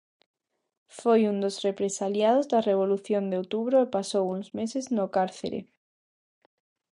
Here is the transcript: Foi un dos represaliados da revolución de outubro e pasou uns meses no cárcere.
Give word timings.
Foi 0.99 1.21
un 1.31 1.37
dos 1.43 1.55
represaliados 1.67 2.45
da 2.51 2.65
revolución 2.69 3.23
de 3.27 3.39
outubro 3.41 3.75
e 3.85 3.91
pasou 3.97 4.25
uns 4.37 4.47
meses 4.59 4.85
no 4.97 5.05
cárcere. 5.15 5.59